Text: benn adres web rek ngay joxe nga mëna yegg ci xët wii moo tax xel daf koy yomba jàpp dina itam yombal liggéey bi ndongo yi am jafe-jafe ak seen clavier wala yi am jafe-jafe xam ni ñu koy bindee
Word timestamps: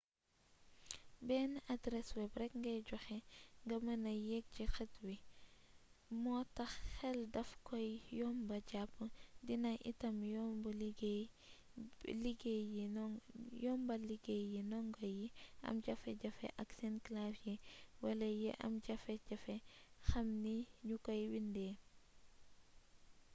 benn 1.27 1.51
adres 1.73 2.07
web 2.17 2.31
rek 2.41 2.53
ngay 2.61 2.79
joxe 2.87 3.17
nga 3.65 3.75
mëna 3.85 4.11
yegg 4.29 4.45
ci 4.55 4.63
xët 4.75 4.93
wii 5.05 5.25
moo 6.23 6.41
tax 6.57 6.71
xel 6.95 7.19
daf 7.35 7.49
koy 7.67 7.87
yomba 8.19 8.55
jàpp 8.69 8.93
dina 9.47 9.71
itam 9.91 10.17
yombal 10.33 10.77
liggéey 12.25 12.67
bi 14.49 14.61
ndongo 14.65 15.03
yi 15.19 15.27
am 15.67 15.75
jafe-jafe 15.85 16.47
ak 16.61 16.69
seen 16.77 16.95
clavier 17.05 17.59
wala 18.03 18.27
yi 18.39 18.49
am 18.65 18.73
jafe-jafe 18.85 19.55
xam 20.07 20.27
ni 20.43 20.55
ñu 20.87 20.95
koy 21.05 21.21
bindee 21.31 21.73